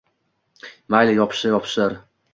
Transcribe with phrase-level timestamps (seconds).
[0.95, 1.99] —Mayli, yopishsa yopishar.